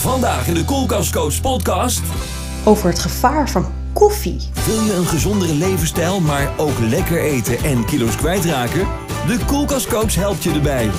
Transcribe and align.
Vandaag 0.00 0.48
in 0.48 0.54
de 0.54 0.64
Koelkastcoach 0.64 1.40
podcast. 1.40 2.02
over 2.64 2.88
het 2.88 2.98
gevaar 2.98 3.50
van 3.50 3.66
koffie. 3.92 4.40
Wil 4.66 4.82
je 4.82 4.94
een 4.94 5.06
gezondere 5.06 5.54
levensstijl, 5.54 6.20
maar 6.20 6.50
ook 6.56 6.78
lekker 6.78 7.20
eten 7.20 7.58
en 7.58 7.84
kilo's 7.84 8.16
kwijtraken? 8.16 8.86
De 9.26 9.38
Koelkastcoach 9.46 10.14
helpt 10.14 10.42
je 10.42 10.50
erbij. 10.50 10.90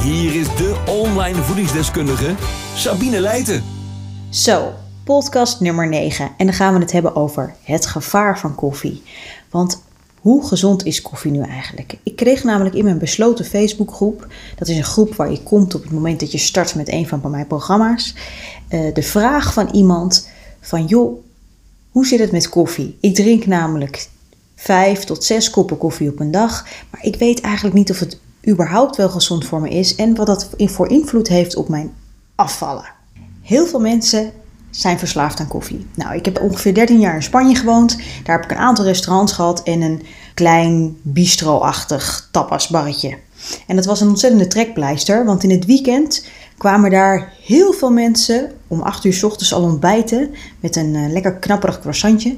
Hier 0.00 0.34
is 0.34 0.46
de 0.46 0.82
online 0.86 1.42
voedingsdeskundige 1.42 2.34
Sabine 2.74 3.20
Leijten. 3.20 3.62
Zo, 4.30 4.72
podcast 5.04 5.60
nummer 5.60 5.88
9. 5.88 6.30
En 6.36 6.46
dan 6.46 6.54
gaan 6.54 6.74
we 6.74 6.80
het 6.80 6.92
hebben 6.92 7.16
over 7.16 7.54
het 7.62 7.86
gevaar 7.86 8.38
van 8.38 8.54
koffie. 8.54 9.02
Want 9.50 9.82
hoe 10.24 10.46
gezond 10.46 10.84
is 10.84 11.02
koffie 11.02 11.30
nu 11.30 11.40
eigenlijk? 11.40 11.96
Ik 12.02 12.16
kreeg 12.16 12.44
namelijk 12.44 12.74
in 12.74 12.84
mijn 12.84 12.98
besloten 12.98 13.44
Facebookgroep, 13.44 14.26
dat 14.56 14.68
is 14.68 14.76
een 14.76 14.84
groep 14.84 15.14
waar 15.14 15.30
je 15.30 15.42
komt 15.42 15.74
op 15.74 15.82
het 15.82 15.92
moment 15.92 16.20
dat 16.20 16.32
je 16.32 16.38
start 16.38 16.74
met 16.74 16.92
een 16.92 17.08
van 17.08 17.30
mijn 17.30 17.46
programma's, 17.46 18.14
eh, 18.68 18.94
de 18.94 19.02
vraag 19.02 19.52
van 19.52 19.68
iemand 19.72 20.28
van 20.60 20.86
joh, 20.86 21.24
hoe 21.90 22.06
zit 22.06 22.18
het 22.18 22.32
met 22.32 22.48
koffie? 22.48 22.96
Ik 23.00 23.14
drink 23.14 23.46
namelijk 23.46 24.08
vijf 24.54 25.04
tot 25.04 25.24
zes 25.24 25.50
koppen 25.50 25.78
koffie 25.78 26.10
op 26.10 26.20
een 26.20 26.30
dag, 26.30 26.66
maar 26.90 27.04
ik 27.04 27.16
weet 27.16 27.40
eigenlijk 27.40 27.76
niet 27.76 27.90
of 27.90 27.98
het 27.98 28.18
überhaupt 28.48 28.96
wel 28.96 29.08
gezond 29.08 29.44
voor 29.44 29.60
me 29.60 29.68
is 29.68 29.94
en 29.94 30.14
wat 30.14 30.26
dat 30.26 30.48
voor 30.58 30.88
invloed 30.88 31.28
heeft 31.28 31.56
op 31.56 31.68
mijn 31.68 31.94
afvallen. 32.34 32.92
Heel 33.42 33.66
veel 33.66 33.80
mensen 33.80 34.32
zijn 34.74 34.98
verslaafd 34.98 35.40
aan 35.40 35.48
koffie. 35.48 35.86
Nou, 35.94 36.14
ik 36.14 36.24
heb 36.24 36.40
ongeveer 36.40 36.74
13 36.74 37.00
jaar 37.00 37.14
in 37.14 37.22
Spanje 37.22 37.54
gewoond. 37.54 37.96
Daar 38.24 38.36
heb 38.36 38.44
ik 38.44 38.50
een 38.50 38.62
aantal 38.62 38.84
restaurants 38.84 39.32
gehad 39.32 39.62
en 39.62 39.80
een 39.80 40.02
klein 40.34 40.96
bistro-achtig 41.02 42.28
tapasbarretje. 42.30 43.18
En 43.66 43.76
dat 43.76 43.84
was 43.84 44.00
een 44.00 44.08
ontzettende 44.08 44.46
trekpleister, 44.46 45.24
want 45.24 45.42
in 45.42 45.50
het 45.50 45.64
weekend 45.64 46.26
kwamen 46.58 46.90
daar 46.90 47.32
heel 47.42 47.72
veel 47.72 47.90
mensen 47.90 48.50
om 48.68 48.80
8 48.80 49.04
uur 49.04 49.12
s 49.12 49.22
ochtends 49.22 49.54
al 49.54 49.62
ontbijten 49.62 50.30
met 50.60 50.76
een 50.76 50.94
eh, 50.94 51.12
lekker 51.12 51.34
knapperig 51.34 51.80
croissantje 51.80 52.36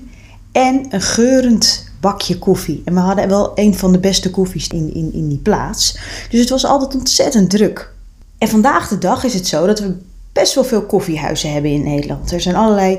en 0.53 0.87
een 0.89 1.03
geurend 1.03 1.91
bakje 2.00 2.39
koffie. 2.39 2.83
En 2.84 2.95
we 2.95 3.00
hadden 3.00 3.28
wel 3.28 3.53
een 3.55 3.75
van 3.75 3.93
de 3.93 3.98
beste 3.98 4.31
koffies 4.31 4.69
in, 4.69 4.95
in, 4.95 5.12
in 5.12 5.28
die 5.28 5.39
plaats. 5.39 5.98
Dus 6.31 6.41
het 6.41 6.48
was 6.48 6.65
altijd 6.65 6.95
ontzettend 6.95 7.50
druk. 7.50 7.93
En 8.39 8.48
vandaag 8.48 8.89
de 8.89 8.98
dag 8.98 9.25
is 9.25 9.34
het 9.34 9.47
zo 9.47 9.67
dat 9.67 9.81
we 9.81 9.97
best 10.37 10.55
wel 10.55 10.65
veel 10.65 10.83
koffiehuizen 10.83 11.53
hebben 11.53 11.70
in 11.70 11.84
Nederland. 11.84 12.33
Er 12.33 12.41
zijn 12.41 12.56
allerlei 12.56 12.98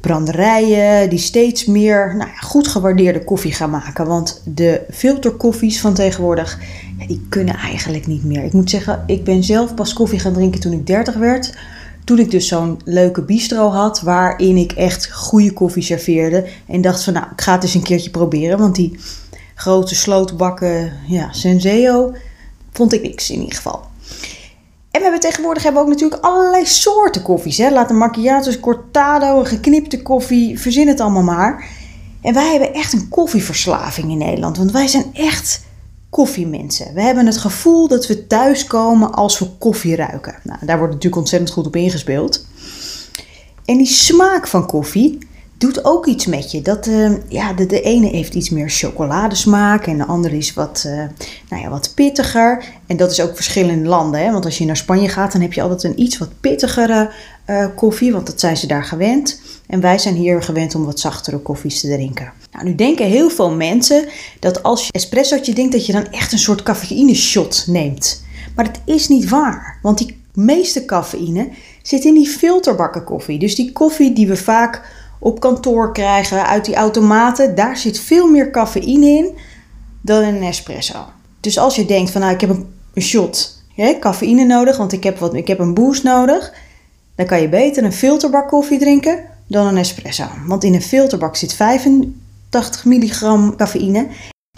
branderijen 0.00 1.10
die 1.10 1.18
steeds 1.18 1.64
meer 1.64 2.14
nou 2.16 2.30
ja, 2.30 2.36
goed 2.36 2.68
gewaardeerde 2.68 3.24
koffie 3.24 3.52
gaan 3.52 3.70
maken. 3.70 4.06
Want 4.06 4.42
de 4.44 4.80
filterkoffies 4.90 5.80
van 5.80 5.94
tegenwoordig, 5.94 6.58
die 7.06 7.26
kunnen 7.28 7.54
eigenlijk 7.54 8.06
niet 8.06 8.24
meer. 8.24 8.44
Ik 8.44 8.52
moet 8.52 8.70
zeggen, 8.70 9.04
ik 9.06 9.24
ben 9.24 9.44
zelf 9.44 9.74
pas 9.74 9.92
koffie 9.92 10.18
gaan 10.18 10.32
drinken 10.32 10.60
toen 10.60 10.72
ik 10.72 10.86
30 10.86 11.14
werd. 11.14 11.54
Toen 12.04 12.18
ik 12.18 12.30
dus 12.30 12.48
zo'n 12.48 12.80
leuke 12.84 13.22
bistro 13.22 13.68
had, 13.68 14.00
waarin 14.00 14.56
ik 14.56 14.72
echt 14.72 15.12
goede 15.12 15.52
koffie 15.52 15.82
serveerde. 15.82 16.46
En 16.66 16.80
dacht 16.80 17.04
van, 17.04 17.12
nou, 17.12 17.26
ik 17.32 17.40
ga 17.40 17.52
het 17.52 17.62
eens 17.62 17.74
een 17.74 17.82
keertje 17.82 18.10
proberen. 18.10 18.58
Want 18.58 18.74
die 18.74 18.98
grote 19.54 19.94
slootbakken, 19.94 20.92
ja, 21.06 21.32
Senseo, 21.32 22.14
vond 22.72 22.92
ik 22.92 23.02
niks 23.02 23.30
in 23.30 23.40
ieder 23.40 23.56
geval. 23.56 23.90
En 24.92 24.98
we 24.98 25.02
hebben 25.02 25.20
tegenwoordig 25.20 25.62
hebben 25.62 25.82
we 25.82 25.88
ook 25.88 25.94
natuurlijk 25.94 26.24
allerlei 26.24 26.66
soorten 26.66 27.22
koffies. 27.22 27.58
Hè? 27.58 27.70
Laat 27.70 27.90
een 27.90 27.96
macchiato, 27.96 28.52
cortado, 28.60 29.38
een 29.38 29.46
geknipte 29.46 30.02
koffie, 30.02 30.60
verzin 30.60 30.88
het 30.88 31.00
allemaal 31.00 31.22
maar. 31.22 31.68
En 32.22 32.34
wij 32.34 32.50
hebben 32.50 32.74
echt 32.74 32.92
een 32.92 33.08
koffieverslaving 33.08 34.10
in 34.10 34.18
Nederland. 34.18 34.56
Want 34.56 34.70
wij 34.70 34.86
zijn 34.86 35.04
echt 35.12 35.64
koffiemensen. 36.10 36.94
We 36.94 37.02
hebben 37.02 37.26
het 37.26 37.36
gevoel 37.36 37.88
dat 37.88 38.06
we 38.06 38.26
thuiskomen 38.26 39.12
als 39.12 39.38
we 39.38 39.46
koffie 39.58 39.96
ruiken. 39.96 40.34
Nou, 40.42 40.58
daar 40.66 40.78
wordt 40.78 40.92
natuurlijk 40.92 41.22
ontzettend 41.22 41.52
goed 41.52 41.66
op 41.66 41.76
ingespeeld. 41.76 42.46
En 43.64 43.76
die 43.76 43.86
smaak 43.86 44.46
van 44.46 44.66
koffie 44.66 45.18
doet 45.62 45.84
ook 45.84 46.06
iets 46.06 46.26
met 46.26 46.50
je. 46.50 46.62
Dat, 46.62 46.86
uh, 46.86 47.12
ja, 47.28 47.52
de, 47.52 47.66
de 47.66 47.80
ene 47.80 48.06
heeft 48.06 48.34
iets 48.34 48.50
meer 48.50 48.68
chocoladesmaak 48.70 49.86
en 49.86 49.98
de 49.98 50.06
andere 50.06 50.36
is 50.36 50.54
wat, 50.54 50.84
uh, 50.86 50.96
nou 51.48 51.62
ja, 51.62 51.68
wat 51.68 51.92
pittiger. 51.94 52.64
En 52.86 52.96
dat 52.96 53.10
is 53.10 53.20
ook 53.20 53.34
verschillende 53.34 53.88
landen. 53.88 54.20
Hè? 54.20 54.32
Want 54.32 54.44
als 54.44 54.58
je 54.58 54.64
naar 54.64 54.76
Spanje 54.76 55.08
gaat, 55.08 55.32
dan 55.32 55.40
heb 55.40 55.52
je 55.52 55.62
altijd 55.62 55.82
een 55.82 56.00
iets 56.00 56.18
wat 56.18 56.40
pittigere 56.40 57.10
uh, 57.46 57.66
koffie, 57.76 58.12
want 58.12 58.26
dat 58.26 58.40
zijn 58.40 58.56
ze 58.56 58.66
daar 58.66 58.84
gewend. 58.84 59.40
En 59.66 59.80
wij 59.80 59.98
zijn 59.98 60.14
hier 60.14 60.42
gewend 60.42 60.74
om 60.74 60.84
wat 60.84 61.00
zachtere 61.00 61.38
koffies 61.38 61.80
te 61.80 61.88
drinken. 61.88 62.32
Nou, 62.52 62.64
nu 62.64 62.74
denken 62.74 63.06
heel 63.06 63.30
veel 63.30 63.50
mensen 63.50 64.08
dat 64.38 64.62
als 64.62 64.86
je 64.86 64.92
espressootje 64.92 65.54
denkt, 65.54 65.72
dat 65.72 65.86
je 65.86 65.92
dan 65.92 66.06
echt 66.10 66.32
een 66.32 66.38
soort 66.38 66.62
cafeïne 66.62 67.14
shot 67.14 67.64
neemt. 67.66 68.24
Maar 68.54 68.64
dat 68.64 68.80
is 68.84 69.08
niet 69.08 69.28
waar, 69.28 69.78
want 69.82 69.98
die 69.98 70.20
meeste 70.34 70.84
cafeïne 70.84 71.48
zit 71.82 72.04
in 72.04 72.14
die 72.14 72.28
filterbakken 72.28 73.04
koffie. 73.04 73.38
Dus 73.38 73.54
die 73.54 73.72
koffie 73.72 74.12
die 74.12 74.26
we 74.26 74.36
vaak 74.36 74.82
op 75.22 75.40
kantoor 75.40 75.92
krijgen 75.92 76.46
uit 76.46 76.64
die 76.64 76.74
automaten, 76.74 77.54
daar 77.54 77.76
zit 77.76 78.00
veel 78.00 78.28
meer 78.28 78.50
cafeïne 78.50 79.06
in 79.06 79.38
dan 80.00 80.22
in 80.22 80.34
een 80.34 80.42
espresso. 80.42 81.04
Dus 81.40 81.58
als 81.58 81.76
je 81.76 81.84
denkt 81.84 82.10
van 82.10 82.20
nou 82.20 82.32
ik 82.32 82.40
heb 82.40 82.50
een, 82.50 83.02
shot 83.02 83.62
hè, 83.74 83.98
cafeïne 83.98 84.44
nodig, 84.44 84.76
want 84.76 84.92
ik 84.92 85.04
heb, 85.04 85.18
wat, 85.18 85.34
ik 85.34 85.46
heb 85.46 85.58
een 85.58 85.74
boost 85.74 86.02
nodig, 86.02 86.54
dan 87.14 87.26
kan 87.26 87.40
je 87.40 87.48
beter 87.48 87.84
een 87.84 87.92
filterbak 87.92 88.48
koffie 88.48 88.78
drinken 88.78 89.24
dan 89.46 89.66
een 89.66 89.76
espresso. 89.76 90.24
Want 90.46 90.64
in 90.64 90.74
een 90.74 90.82
filterbak 90.82 91.36
zit 91.36 91.52
85 91.52 92.84
milligram 92.84 93.56
cafeïne 93.56 94.06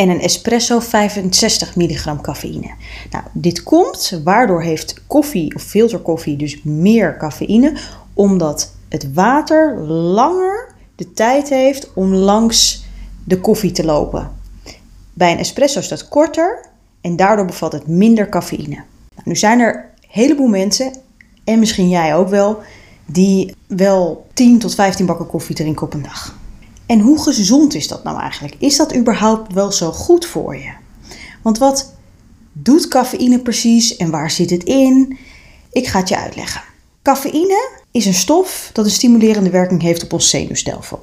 en 0.01 0.09
een 0.09 0.21
espresso 0.21 0.81
65 0.81 1.77
milligram 1.77 2.21
cafeïne. 2.21 2.71
Nou, 3.11 3.25
dit 3.33 3.63
komt, 3.63 4.21
waardoor 4.25 4.63
heeft 4.63 4.95
koffie 5.07 5.55
of 5.55 5.63
filterkoffie 5.63 6.37
dus 6.37 6.63
meer 6.63 7.17
cafeïne, 7.17 7.77
omdat 8.15 8.73
het 8.95 9.13
water 9.13 9.81
langer 9.89 10.75
de 10.97 11.13
tijd 11.13 11.49
heeft 11.49 11.93
om 11.95 12.15
langs 12.15 12.85
de 13.25 13.41
koffie 13.41 13.73
te 13.73 13.85
lopen. 13.85 14.31
Bij 15.13 15.33
een 15.33 15.39
espresso 15.39 15.79
is 15.79 15.89
dat 15.89 16.09
korter 16.09 16.67
en 17.01 17.17
daardoor 17.17 17.45
bevat 17.45 17.73
het 17.73 17.87
minder 17.87 18.29
cafeïne. 18.29 18.75
Nou, 19.15 19.23
nu 19.25 19.37
zijn 19.37 19.61
er 19.61 19.75
een 19.75 20.09
heleboel 20.09 20.47
mensen, 20.47 20.93
en 21.45 21.59
misschien 21.59 21.89
jij 21.89 22.17
ook 22.17 22.29
wel, 22.29 22.59
die 23.07 23.55
wel 23.67 24.27
10 24.33 24.59
tot 24.59 24.75
15 24.75 25.07
bakken 25.07 25.27
koffie 25.27 25.55
drinken 25.55 25.87
op 25.87 25.95
een 25.95 26.03
dag. 26.03 26.39
En 26.87 27.01
hoe 27.01 27.23
gezond 27.23 27.75
is 27.75 27.89
dat 27.89 28.05
nou 28.05 28.21
eigenlijk? 28.21 28.55
Is 28.59 28.77
dat 28.77 28.97
überhaupt 28.97 29.53
wel 29.53 29.73
zo 29.73 29.93
goed 29.93 30.27
voor 30.27 30.57
je? 30.57 30.73
Want 31.43 31.59
wat 31.59 31.95
doet 32.53 32.89
cafeïne 32.89 33.39
precies 33.39 33.97
en 33.97 34.11
waar 34.11 34.31
zit 34.31 34.51
het 34.51 34.65
in? 34.65 35.19
Ik 35.73 35.87
ga 35.87 35.99
het 35.99 36.09
je 36.09 36.19
uitleggen. 36.19 36.63
Cafeïne 37.03 37.83
is 37.95 38.07
een 38.07 38.15
stof 38.15 38.71
dat 38.73 38.85
een 38.85 38.91
stimulerende 38.91 39.51
werking 39.51 39.83
heeft 39.83 40.03
op 40.05 40.13
ons 40.13 40.31
zenuwstelsel. 40.31 41.01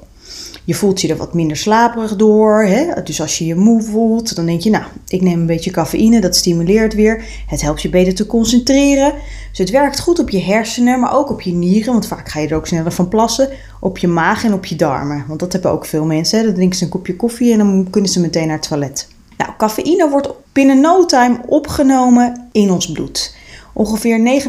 Je 0.64 0.74
voelt 0.74 1.00
je 1.00 1.08
er 1.08 1.16
wat 1.16 1.34
minder 1.34 1.56
slaperig 1.56 2.16
door. 2.16 2.64
Hè? 2.64 3.02
Dus 3.02 3.20
als 3.20 3.38
je 3.38 3.46
je 3.46 3.54
moe 3.54 3.82
voelt, 3.82 4.36
dan 4.36 4.46
denk 4.46 4.60
je, 4.60 4.70
nou, 4.70 4.84
ik 5.08 5.20
neem 5.20 5.40
een 5.40 5.46
beetje 5.46 5.70
cafeïne, 5.70 6.20
dat 6.20 6.36
stimuleert 6.36 6.94
weer. 6.94 7.24
Het 7.46 7.60
helpt 7.60 7.82
je 7.82 7.88
beter 7.88 8.14
te 8.14 8.26
concentreren. 8.26 9.12
Dus 9.48 9.58
het 9.58 9.70
werkt 9.70 10.00
goed 10.00 10.18
op 10.18 10.30
je 10.30 10.40
hersenen, 10.40 11.00
maar 11.00 11.14
ook 11.14 11.30
op 11.30 11.40
je 11.40 11.52
nieren, 11.52 11.92
want 11.92 12.06
vaak 12.06 12.28
ga 12.28 12.40
je 12.40 12.48
er 12.48 12.56
ook 12.56 12.66
sneller 12.66 12.92
van 12.92 13.08
plassen. 13.08 13.48
Op 13.80 13.98
je 13.98 14.08
maag 14.08 14.44
en 14.44 14.52
op 14.52 14.64
je 14.64 14.76
darmen, 14.76 15.24
want 15.28 15.40
dat 15.40 15.52
hebben 15.52 15.70
ook 15.70 15.86
veel 15.86 16.04
mensen. 16.04 16.38
Hè? 16.38 16.44
Dan 16.44 16.54
drinken 16.54 16.78
ze 16.78 16.84
een 16.84 16.90
kopje 16.90 17.16
koffie 17.16 17.52
en 17.52 17.58
dan 17.58 17.86
kunnen 17.90 18.10
ze 18.10 18.20
meteen 18.20 18.46
naar 18.46 18.56
het 18.58 18.68
toilet. 18.68 19.08
Nou, 19.36 19.50
cafeïne 19.58 20.08
wordt 20.08 20.28
binnen 20.52 20.80
no 20.80 21.06
time 21.06 21.40
opgenomen 21.46 22.48
in 22.52 22.70
ons 22.70 22.92
bloed. 22.92 23.40
Ongeveer 23.72 24.42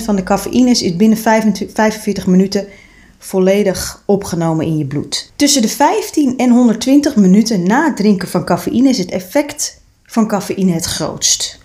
99% 0.00 0.04
van 0.04 0.16
de 0.16 0.22
cafeïne 0.22 0.70
is 0.70 0.96
binnen 0.96 1.18
45 1.18 2.26
minuten 2.26 2.66
volledig 3.18 4.02
opgenomen 4.06 4.66
in 4.66 4.78
je 4.78 4.84
bloed. 4.84 5.32
Tussen 5.36 5.62
de 5.62 5.68
15 5.68 6.38
en 6.38 6.50
120 6.50 7.16
minuten 7.16 7.62
na 7.62 7.84
het 7.84 7.96
drinken 7.96 8.28
van 8.28 8.44
cafeïne 8.44 8.88
is 8.88 8.98
het 8.98 9.10
effect 9.10 9.80
van 10.04 10.26
cafeïne 10.26 10.72
het 10.72 10.84
grootst. 10.84 11.58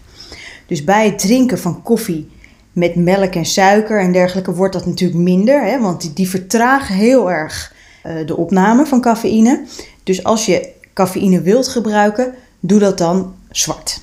Dus 0.65 0.83
bij 0.83 1.05
het 1.05 1.19
drinken 1.19 1.59
van 1.59 1.81
koffie 1.81 2.29
met 2.71 2.95
melk 2.95 3.33
en 3.33 3.45
suiker 3.45 4.01
en 4.01 4.11
dergelijke 4.11 4.53
wordt 4.53 4.73
dat 4.73 4.85
natuurlijk 4.85 5.19
minder, 5.19 5.63
hè, 5.63 5.79
want 5.79 6.01
die, 6.01 6.13
die 6.13 6.29
vertragen 6.29 6.95
heel 6.95 7.31
erg 7.31 7.73
uh, 8.05 8.27
de 8.27 8.37
opname 8.37 8.85
van 8.85 9.01
cafeïne. 9.01 9.63
Dus 10.03 10.23
als 10.23 10.45
je 10.45 10.69
cafeïne 10.93 11.41
wilt 11.41 11.67
gebruiken, 11.67 12.33
doe 12.59 12.79
dat 12.79 12.97
dan 12.97 13.33
zwart. 13.51 14.01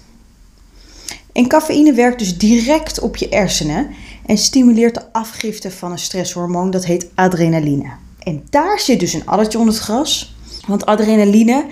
En 1.36 1.48
cafeïne 1.48 1.92
werkt 1.92 2.18
dus 2.18 2.38
direct 2.38 3.00
op 3.00 3.16
je 3.16 3.26
hersenen 3.30 3.88
en 4.26 4.38
stimuleert 4.38 4.94
de 4.94 5.12
afgifte 5.12 5.70
van 5.70 5.92
een 5.92 5.98
stresshormoon 5.98 6.70
dat 6.70 6.84
heet 6.84 7.08
adrenaline. 7.14 7.90
En 8.18 8.46
daar 8.50 8.80
zit 8.80 9.00
dus 9.00 9.12
een 9.12 9.26
addertje 9.26 9.58
onder 9.58 9.74
het 9.74 9.82
gras. 9.82 10.36
Want 10.66 10.86
adrenaline 10.86 11.64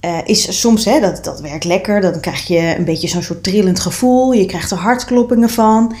uh, 0.00 0.18
is 0.24 0.60
soms, 0.60 0.84
hè, 0.84 1.00
dat, 1.00 1.24
dat 1.24 1.40
werkt 1.40 1.64
lekker. 1.64 2.00
Dan 2.00 2.20
krijg 2.20 2.46
je 2.46 2.74
een 2.78 2.84
beetje 2.84 3.08
zo'n 3.08 3.22
soort 3.22 3.42
trillend 3.42 3.80
gevoel. 3.80 4.32
Je 4.32 4.46
krijgt 4.46 4.70
er 4.70 4.76
hartkloppingen 4.76 5.50
van. 5.50 5.94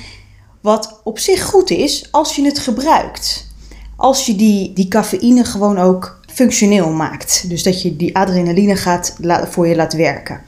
Wat 0.60 1.00
op 1.04 1.18
zich 1.18 1.44
goed 1.44 1.70
is 1.70 2.08
als 2.10 2.36
je 2.36 2.44
het 2.44 2.58
gebruikt. 2.58 3.46
Als 3.96 4.26
je 4.26 4.36
die, 4.36 4.72
die 4.72 4.88
cafeïne 4.88 5.44
gewoon 5.44 5.78
ook 5.78 6.20
functioneel 6.26 6.90
maakt. 6.90 7.44
Dus 7.48 7.62
dat 7.62 7.82
je 7.82 7.96
die 7.96 8.16
adrenaline 8.16 8.76
gaat, 8.76 9.16
voor 9.50 9.68
je 9.68 9.76
laat 9.76 9.92
werken. 9.92 10.40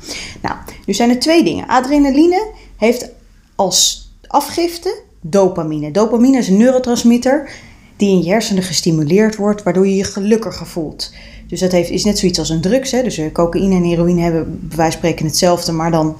Nou, 0.43 0.57
nu 0.87 0.95
zijn 0.95 1.11
er 1.11 1.19
twee 1.19 1.45
dingen. 1.45 1.67
Adrenaline 1.67 2.59
heeft 2.81 3.11
als 3.55 4.11
afgifte 4.27 5.03
dopamine. 5.21 5.91
Dopamine 5.91 6.39
is 6.39 6.49
een 6.49 6.57
neurotransmitter 6.57 7.51
die 7.97 8.11
in 8.11 8.23
je 8.23 8.31
hersenen 8.31 8.63
gestimuleerd 8.63 9.37
wordt, 9.37 9.63
waardoor 9.63 9.87
je 9.87 9.97
je 9.97 10.05
gelukkiger 10.05 10.67
voelt. 10.67 11.13
Dus 11.47 11.61
dat 11.61 11.73
heeft, 11.73 11.91
is 11.91 12.05
net 12.05 12.19
zoiets 12.19 12.39
als 12.39 12.49
een 12.49 12.61
drugs. 12.61 12.91
Hè? 12.91 13.03
Dus 13.03 13.19
eh, 13.19 13.33
cocaïne 13.33 13.75
en 13.75 13.85
heroïne 13.85 14.21
hebben 14.21 14.59
bij 14.61 14.77
wijze 14.77 14.93
van 14.93 15.01
spreken 15.01 15.27
hetzelfde, 15.27 15.73
maar 15.73 15.91
dan 15.91 16.17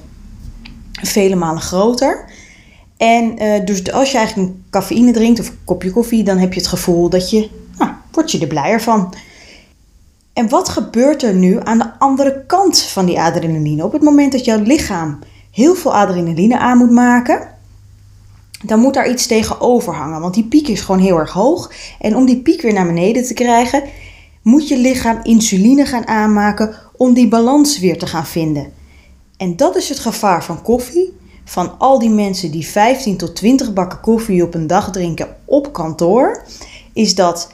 vele 0.91 1.35
malen 1.35 1.61
groter. 1.61 2.25
En 2.97 3.43
uh, 3.43 3.65
dus 3.65 3.91
als 3.91 4.11
je 4.11 4.17
eigenlijk 4.17 4.49
een 4.49 4.63
cafeïne 4.69 5.11
drinkt 5.11 5.39
of 5.39 5.47
een 5.47 5.57
kopje 5.65 5.91
koffie, 5.91 6.23
dan 6.23 6.37
heb 6.37 6.53
je 6.53 6.59
het 6.59 6.69
gevoel 6.69 7.09
dat 7.09 7.29
je, 7.29 7.49
nou, 7.77 7.91
je 8.25 8.39
er 8.39 8.47
blijer 8.47 8.81
van. 8.81 9.13
En 10.33 10.49
wat 10.49 10.69
gebeurt 10.69 11.23
er 11.23 11.33
nu 11.33 11.59
aan 11.63 11.77
de 11.77 11.99
andere 11.99 12.43
kant 12.47 12.81
van 12.81 13.05
die 13.05 13.19
adrenaline? 13.19 13.85
Op 13.85 13.91
het 13.91 14.01
moment 14.01 14.31
dat 14.31 14.45
jouw 14.45 14.61
lichaam 14.61 15.19
heel 15.51 15.75
veel 15.75 15.93
adrenaline 15.93 16.59
aan 16.59 16.77
moet 16.77 16.91
maken, 16.91 17.47
dan 18.63 18.79
moet 18.79 18.93
daar 18.93 19.09
iets 19.09 19.25
tegenover 19.25 19.93
hangen. 19.93 20.21
Want 20.21 20.33
die 20.33 20.47
piek 20.47 20.67
is 20.67 20.81
gewoon 20.81 21.01
heel 21.01 21.17
erg 21.17 21.31
hoog. 21.31 21.71
En 21.99 22.15
om 22.15 22.25
die 22.25 22.41
piek 22.41 22.61
weer 22.61 22.73
naar 22.73 22.85
beneden 22.85 23.23
te 23.23 23.33
krijgen, 23.33 23.83
moet 24.41 24.67
je 24.67 24.77
lichaam 24.77 25.19
insuline 25.23 25.85
gaan 25.85 26.07
aanmaken 26.07 26.75
om 26.97 27.13
die 27.13 27.27
balans 27.27 27.79
weer 27.79 27.97
te 27.97 28.07
gaan 28.07 28.25
vinden. 28.25 28.71
En 29.37 29.55
dat 29.55 29.75
is 29.75 29.89
het 29.89 29.99
gevaar 29.99 30.43
van 30.43 30.61
koffie. 30.61 31.19
Van 31.45 31.77
al 31.77 31.99
die 31.99 32.09
mensen 32.09 32.51
die 32.51 32.65
15 32.65 33.17
tot 33.17 33.35
20 33.35 33.73
bakken 33.73 33.99
koffie 33.99 34.43
op 34.43 34.53
een 34.53 34.67
dag 34.67 34.91
drinken 34.91 35.35
op 35.45 35.73
kantoor, 35.73 36.43
is 36.93 37.15
dat 37.15 37.51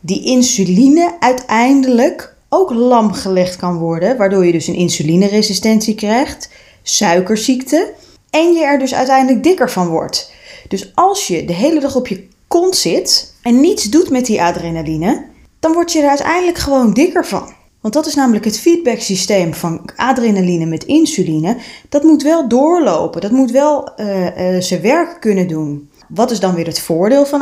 die 0.00 0.24
insuline 0.24 1.16
uiteindelijk 1.20 2.36
ook 2.48 2.70
lam 2.70 3.12
gelegd 3.12 3.56
kan 3.56 3.76
worden, 3.76 4.16
waardoor 4.16 4.46
je 4.46 4.52
dus 4.52 4.66
een 4.66 4.74
insulineresistentie 4.74 5.94
krijgt, 5.94 6.50
suikerziekte 6.88 7.92
en 8.30 8.52
je 8.52 8.64
er 8.64 8.78
dus 8.78 8.94
uiteindelijk 8.94 9.42
dikker 9.42 9.70
van 9.70 9.88
wordt. 9.88 10.32
Dus 10.68 10.92
als 10.94 11.26
je 11.26 11.44
de 11.44 11.52
hele 11.52 11.80
dag 11.80 11.96
op 11.96 12.08
je 12.08 12.26
kont 12.48 12.76
zit 12.76 13.34
en 13.42 13.60
niets 13.60 13.84
doet 13.84 14.10
met 14.10 14.26
die 14.26 14.42
adrenaline, 14.42 15.24
dan 15.60 15.72
word 15.72 15.92
je 15.92 16.00
er 16.02 16.08
uiteindelijk 16.08 16.58
gewoon 16.58 16.92
dikker 16.92 17.26
van. 17.26 17.56
Want 17.80 17.94
dat 17.94 18.06
is 18.06 18.14
namelijk 18.14 18.44
het 18.44 18.58
feedbacksysteem 18.58 19.54
van 19.54 19.90
adrenaline 19.96 20.66
met 20.66 20.84
insuline. 20.84 21.56
Dat 21.88 22.02
moet 22.02 22.22
wel 22.22 22.48
doorlopen, 22.48 23.20
dat 23.20 23.30
moet 23.30 23.50
wel 23.50 23.90
uh, 23.96 24.26
zijn 24.58 24.80
werk 24.80 25.16
kunnen 25.20 25.48
doen. 25.48 25.90
Wat 26.08 26.30
is 26.30 26.40
dan 26.40 26.54
weer 26.54 26.66
het 26.66 26.80
voordeel 26.80 27.26
van, 27.26 27.40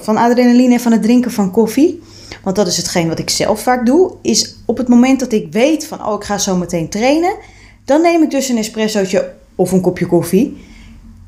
van 0.00 0.16
adrenaline 0.16 0.74
en 0.74 0.80
van 0.80 0.92
het 0.92 1.02
drinken 1.02 1.30
van 1.30 1.50
koffie? 1.50 2.02
Want 2.42 2.56
dat 2.56 2.66
is 2.66 2.76
hetgeen 2.76 3.08
wat 3.08 3.18
ik 3.18 3.30
zelf 3.30 3.60
vaak 3.60 3.86
doe. 3.86 4.14
Is 4.22 4.56
op 4.66 4.76
het 4.76 4.88
moment 4.88 5.20
dat 5.20 5.32
ik 5.32 5.52
weet 5.52 5.86
van, 5.86 6.06
oh 6.06 6.14
ik 6.14 6.24
ga 6.24 6.38
zo 6.38 6.56
meteen 6.56 6.88
trainen. 6.88 7.36
Dan 7.84 8.02
neem 8.02 8.22
ik 8.22 8.30
dus 8.30 8.48
een 8.48 8.58
espressootje 8.58 9.32
of 9.54 9.72
een 9.72 9.80
kopje 9.80 10.06
koffie. 10.06 10.56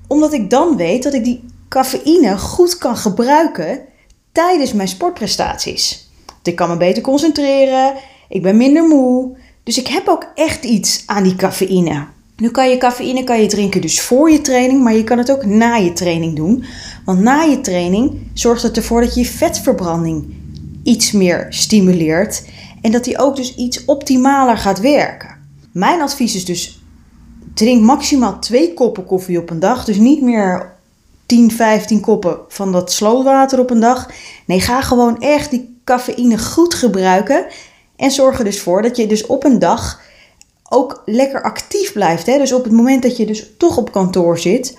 Omdat 0.06 0.32
ik 0.32 0.50
dan 0.50 0.76
weet 0.76 1.02
dat 1.02 1.14
ik 1.14 1.24
die 1.24 1.44
cafeïne 1.68 2.38
goed 2.38 2.78
kan 2.78 2.96
gebruiken 2.96 3.80
tijdens 4.32 4.72
mijn 4.72 4.88
sportprestaties. 4.88 6.10
Want 6.26 6.46
ik 6.46 6.56
kan 6.56 6.68
me 6.68 6.76
beter 6.76 7.02
concentreren. 7.02 7.94
Ik 8.28 8.42
ben 8.42 8.56
minder 8.56 8.88
moe. 8.88 9.36
Dus 9.62 9.78
ik 9.78 9.86
heb 9.86 10.08
ook 10.08 10.26
echt 10.34 10.64
iets 10.64 11.02
aan 11.06 11.22
die 11.22 11.36
cafeïne. 11.36 12.06
Nu 12.36 12.50
kan 12.50 12.70
je 12.70 12.76
cafeïne 12.76 13.24
kan 13.24 13.40
je 13.40 13.46
drinken 13.46 13.80
dus 13.80 14.00
voor 14.00 14.30
je 14.30 14.40
training, 14.40 14.82
maar 14.82 14.94
je 14.94 15.04
kan 15.04 15.18
het 15.18 15.30
ook 15.30 15.44
na 15.44 15.74
je 15.74 15.92
training 15.92 16.36
doen. 16.36 16.64
Want 17.04 17.20
na 17.20 17.42
je 17.42 17.60
training 17.60 18.30
zorgt 18.34 18.62
het 18.62 18.76
ervoor 18.76 19.00
dat 19.00 19.14
je 19.14 19.24
vetverbranding 19.24 20.34
iets 20.82 21.12
meer 21.12 21.46
stimuleert 21.48 22.44
en 22.82 22.92
dat 22.92 23.04
die 23.04 23.18
ook 23.18 23.36
dus 23.36 23.54
iets 23.54 23.84
optimaler 23.84 24.58
gaat 24.58 24.80
werken. 24.80 25.25
Mijn 25.76 26.00
advies 26.00 26.34
is 26.34 26.44
dus 26.44 26.80
drink 27.54 27.82
maximaal 27.82 28.38
twee 28.38 28.74
koppen 28.74 29.04
koffie 29.04 29.38
op 29.38 29.50
een 29.50 29.60
dag, 29.60 29.84
dus 29.84 29.96
niet 29.96 30.22
meer 30.22 30.74
10, 31.26 31.50
15 31.50 32.00
koppen 32.00 32.38
van 32.48 32.72
dat 32.72 32.92
slootwater 32.92 33.58
op 33.58 33.70
een 33.70 33.80
dag. 33.80 34.10
Nee, 34.46 34.60
ga 34.60 34.82
gewoon 34.82 35.20
echt 35.20 35.50
die 35.50 35.78
cafeïne 35.84 36.38
goed 36.38 36.74
gebruiken 36.74 37.46
en 37.96 38.10
zorg 38.10 38.38
er 38.38 38.44
dus 38.44 38.60
voor 38.60 38.82
dat 38.82 38.96
je 38.96 39.06
dus 39.06 39.26
op 39.26 39.44
een 39.44 39.58
dag 39.58 40.00
ook 40.68 41.02
lekker 41.04 41.42
actief 41.42 41.92
blijft. 41.92 42.26
Hè? 42.26 42.38
Dus 42.38 42.52
op 42.52 42.64
het 42.64 42.72
moment 42.72 43.02
dat 43.02 43.16
je 43.16 43.26
dus 43.26 43.50
toch 43.58 43.76
op 43.76 43.92
kantoor 43.92 44.38
zit 44.38 44.78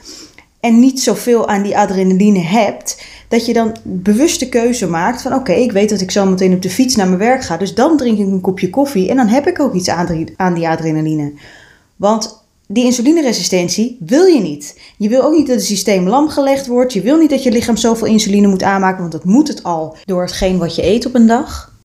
en 0.59 0.79
niet 0.79 0.99
zoveel 0.99 1.47
aan 1.47 1.63
die 1.63 1.77
adrenaline 1.77 2.39
hebt, 2.39 3.03
dat 3.27 3.45
je 3.45 3.53
dan 3.53 3.75
bewuste 3.83 4.49
keuze 4.49 4.87
maakt 4.87 5.21
van 5.21 5.33
oké, 5.33 5.51
ik 5.51 5.71
weet 5.71 5.89
dat 5.89 6.01
ik 6.01 6.11
zo 6.11 6.25
meteen 6.25 6.53
op 6.53 6.61
de 6.61 6.69
fiets 6.69 6.95
naar 6.95 7.07
mijn 7.07 7.19
werk 7.19 7.43
ga, 7.43 7.57
dus 7.57 7.73
dan 7.73 7.97
drink 7.97 8.17
ik 8.17 8.27
een 8.27 8.41
kopje 8.41 8.69
koffie 8.69 9.09
en 9.09 9.15
dan 9.15 9.27
heb 9.27 9.47
ik 9.47 9.59
ook 9.59 9.73
iets 9.73 9.89
aan 10.35 10.53
die 10.53 10.67
adrenaline. 10.67 11.33
Want 11.95 12.45
die 12.67 12.85
insulineresistentie 12.85 13.97
wil 13.99 14.25
je 14.25 14.41
niet. 14.41 14.79
Je 14.97 15.09
wil 15.09 15.21
ook 15.21 15.35
niet 15.35 15.47
dat 15.47 15.55
het 15.55 15.65
systeem 15.65 16.07
lam 16.07 16.29
gelegd 16.29 16.67
wordt. 16.67 16.93
Je 16.93 17.01
wil 17.01 17.17
niet 17.17 17.29
dat 17.29 17.43
je 17.43 17.51
lichaam 17.51 17.77
zoveel 17.77 18.07
insuline 18.07 18.47
moet 18.47 18.63
aanmaken, 18.63 18.99
want 18.99 19.11
dat 19.11 19.23
moet 19.23 19.47
het 19.47 19.63
al 19.63 19.95
door 20.05 20.21
hetgeen 20.21 20.57
wat 20.57 20.75
je 20.75 20.85
eet 20.85 21.05
op 21.05 21.15
een 21.15 21.27
dag. 21.27 21.75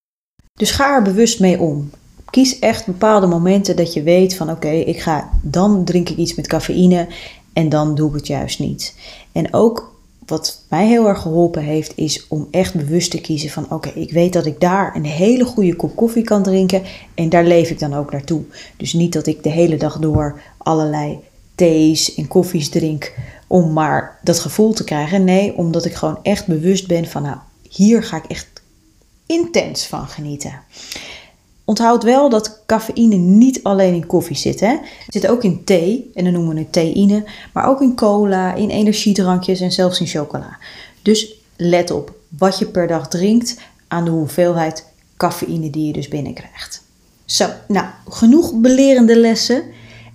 Dus 0.53 0.71
ga 0.71 0.95
er 0.95 1.03
bewust 1.03 1.41
mee 1.41 1.61
om. 1.61 1.91
Kies 2.31 2.59
echt 2.59 2.87
bepaalde 2.87 3.27
momenten 3.27 3.77
dat 3.77 3.93
je 3.93 4.03
weet 4.03 4.35
van 4.35 4.51
oké, 4.51 4.71
ik 4.71 5.01
ga 5.01 5.31
dan 5.43 5.85
drink 5.85 6.09
ik 6.09 6.17
iets 6.17 6.35
met 6.35 6.47
cafeïne 6.47 7.07
en 7.53 7.69
dan 7.69 7.95
doe 7.95 8.09
ik 8.09 8.15
het 8.15 8.27
juist 8.27 8.59
niet. 8.59 8.95
En 9.33 9.55
ook 9.55 9.93
wat 10.27 10.65
mij 10.69 10.87
heel 10.87 11.09
erg 11.09 11.21
geholpen 11.21 11.63
heeft, 11.63 11.93
is 11.97 12.27
om 12.29 12.49
echt 12.51 12.75
bewust 12.75 13.11
te 13.11 13.21
kiezen 13.21 13.51
van 13.51 13.71
oké, 13.71 13.89
ik 13.89 14.13
weet 14.13 14.33
dat 14.33 14.47
ik 14.47 14.61
daar 14.61 14.97
een 14.97 15.05
hele 15.05 15.45
goede 15.45 15.77
kop 15.77 15.97
koffie 15.97 16.23
kan 16.23 16.43
drinken 16.43 16.83
en 17.15 17.29
daar 17.29 17.45
leef 17.45 17.71
ik 17.71 17.79
dan 17.79 17.95
ook 17.95 18.13
naartoe. 18.13 18.43
Dus 18.77 18.93
niet 18.93 19.13
dat 19.13 19.27
ik 19.27 19.43
de 19.43 19.51
hele 19.51 19.77
dag 19.77 19.99
door 19.99 20.41
allerlei 20.59 21.19
thees 21.55 22.15
en 22.15 22.29
koffies 22.29 22.69
drink 22.69 23.15
om 23.47 23.73
maar 23.73 24.19
dat 24.23 24.39
gevoel 24.39 24.73
te 24.73 24.85
krijgen. 24.85 25.25
Nee, 25.25 25.57
omdat 25.57 25.85
ik 25.85 25.95
gewoon 25.95 26.19
echt 26.23 26.47
bewust 26.47 26.87
ben 26.87 27.07
van 27.07 27.23
nou, 27.23 27.37
hier 27.69 28.03
ga 28.03 28.17
ik 28.17 28.25
echt 28.25 28.49
intens 29.27 29.87
van 29.87 30.07
genieten. 30.07 30.61
Onthoud 31.65 32.03
wel 32.03 32.29
dat 32.29 32.63
cafeïne 32.67 33.17
niet 33.17 33.63
alleen 33.63 33.95
in 33.95 34.07
koffie 34.07 34.37
zit. 34.37 34.61
Hè? 34.61 34.69
Het 34.69 35.07
zit 35.09 35.27
ook 35.27 35.45
in 35.45 35.65
thee, 35.65 36.11
en 36.15 36.25
dan 36.25 36.33
noemen 36.33 36.55
we 36.55 36.61
het 36.61 36.73
theïne, 36.73 37.25
maar 37.53 37.69
ook 37.69 37.81
in 37.81 37.95
cola, 37.95 38.55
in 38.55 38.71
energiedrankjes 38.71 39.61
en 39.61 39.73
zelfs 39.73 40.01
in 40.01 40.07
chocola. 40.07 40.59
Dus 41.03 41.35
let 41.57 41.91
op 41.91 42.15
wat 42.39 42.59
je 42.59 42.67
per 42.67 42.87
dag 42.87 43.09
drinkt 43.09 43.57
aan 43.89 44.05
de 44.05 44.11
hoeveelheid 44.11 44.87
cafeïne 45.17 45.71
die 45.71 45.87
je 45.87 45.93
dus 45.93 46.09
binnenkrijgt. 46.09 46.83
Zo, 47.25 47.49
nou, 47.69 47.87
genoeg 48.09 48.55
belerende 48.55 49.19
lessen. 49.19 49.63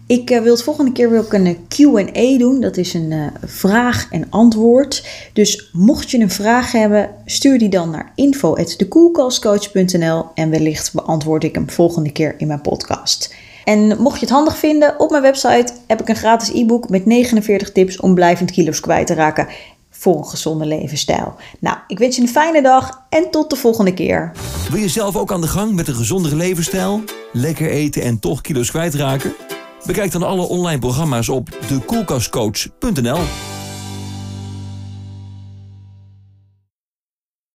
Ik 0.07 0.31
uh, 0.31 0.41
wil 0.41 0.53
het 0.53 0.63
volgende 0.63 0.91
keer 0.91 1.17
ook 1.17 1.33
een 1.33 1.45
eh, 1.45 1.55
QA 1.67 2.37
doen. 2.37 2.61
Dat 2.61 2.77
is 2.77 2.93
een 2.93 3.11
uh, 3.11 3.27
vraag 3.45 4.07
en 4.11 4.25
antwoord. 4.29 5.07
Dus 5.33 5.69
mocht 5.73 6.11
je 6.11 6.19
een 6.19 6.29
vraag 6.29 6.71
hebben, 6.71 7.09
stuur 7.25 7.59
die 7.59 7.69
dan 7.69 7.89
naar 7.89 8.11
info.dekoelkastcoach.nl 8.15 10.25
en 10.33 10.49
wellicht 10.49 10.93
beantwoord 10.93 11.43
ik 11.43 11.55
hem 11.55 11.69
volgende 11.69 12.11
keer 12.11 12.35
in 12.37 12.47
mijn 12.47 12.61
podcast. 12.61 13.35
En 13.63 14.01
mocht 14.01 14.19
je 14.19 14.25
het 14.25 14.33
handig 14.33 14.57
vinden, 14.57 14.99
op 14.99 15.09
mijn 15.09 15.21
website 15.21 15.73
heb 15.87 16.01
ik 16.01 16.09
een 16.09 16.15
gratis 16.15 16.53
e-book 16.53 16.89
met 16.89 17.05
49 17.05 17.71
tips 17.71 17.99
om 17.99 18.13
blijvend 18.13 18.51
kilo's 18.51 18.79
kwijt 18.79 19.07
te 19.07 19.13
raken 19.13 19.47
voor 19.89 20.17
een 20.17 20.25
gezonde 20.25 20.65
levensstijl. 20.65 21.35
Nou, 21.59 21.77
ik 21.87 21.99
wens 21.99 22.15
je 22.15 22.21
een 22.21 22.27
fijne 22.27 22.61
dag 22.61 23.01
en 23.09 23.31
tot 23.31 23.49
de 23.49 23.55
volgende 23.55 23.93
keer. 23.93 24.31
Wil 24.71 24.79
je 24.79 24.89
zelf 24.89 25.15
ook 25.15 25.31
aan 25.31 25.41
de 25.41 25.47
gang 25.47 25.73
met 25.73 25.87
een 25.87 25.95
gezondere 25.95 26.35
levensstijl? 26.35 27.03
Lekker 27.33 27.69
eten 27.69 28.01
en 28.01 28.19
toch 28.19 28.41
kilo's 28.41 28.69
kwijtraken? 28.69 29.33
Bekijk 29.87 30.11
dan 30.11 30.23
alle 30.23 30.41
online 30.41 30.79
programma's 30.79 31.29
op 31.29 31.49
dekoelkastcoach.nl. 31.67 33.56